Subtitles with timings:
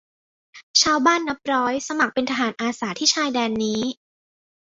[0.81, 3.81] ชาวบ้านนับร้อยสมัครเป็นทหารอาสาที่ชายแดนนี้